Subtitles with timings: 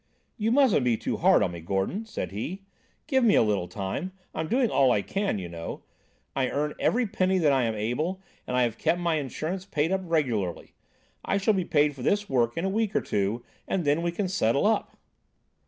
[0.35, 2.63] "You mustn't be too hard on me, Gordon," said he.
[3.05, 4.13] "Give me a little time.
[4.33, 5.83] I'm doing all I can, you know.
[6.35, 9.91] I earn every penny that I am able, and I have kept my insurance paid
[9.91, 10.73] up regularly.
[11.23, 14.11] I shall be paid for this work in a week or two and then we
[14.11, 14.97] can settle up."